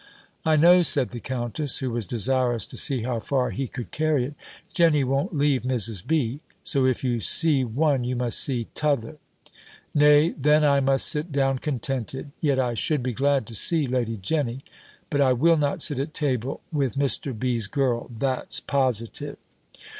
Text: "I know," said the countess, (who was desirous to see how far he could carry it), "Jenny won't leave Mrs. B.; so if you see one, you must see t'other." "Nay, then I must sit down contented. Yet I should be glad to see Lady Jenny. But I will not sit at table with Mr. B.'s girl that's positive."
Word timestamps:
"I 0.43 0.55
know," 0.55 0.81
said 0.81 1.09
the 1.11 1.19
countess, 1.19 1.77
(who 1.77 1.91
was 1.91 2.05
desirous 2.07 2.65
to 2.65 2.75
see 2.75 3.03
how 3.03 3.19
far 3.19 3.51
he 3.51 3.67
could 3.67 3.91
carry 3.91 4.25
it), 4.25 4.33
"Jenny 4.73 5.03
won't 5.03 5.37
leave 5.37 5.61
Mrs. 5.61 6.03
B.; 6.07 6.39
so 6.63 6.87
if 6.87 7.03
you 7.03 7.19
see 7.19 7.63
one, 7.63 8.03
you 8.03 8.15
must 8.15 8.39
see 8.39 8.65
t'other." 8.73 9.17
"Nay, 9.93 10.31
then 10.31 10.63
I 10.63 10.79
must 10.79 11.05
sit 11.07 11.31
down 11.31 11.59
contented. 11.59 12.31
Yet 12.41 12.57
I 12.57 12.73
should 12.73 13.03
be 13.03 13.13
glad 13.13 13.45
to 13.45 13.53
see 13.53 13.85
Lady 13.85 14.17
Jenny. 14.17 14.65
But 15.11 15.21
I 15.21 15.33
will 15.33 15.57
not 15.57 15.83
sit 15.83 15.99
at 15.99 16.15
table 16.15 16.61
with 16.71 16.95
Mr. 16.95 17.37
B.'s 17.37 17.67
girl 17.67 18.09
that's 18.11 18.59
positive." 18.59 19.37